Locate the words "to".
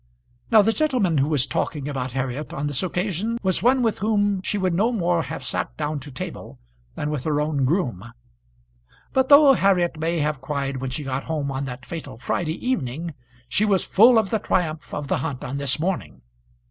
5.99-6.11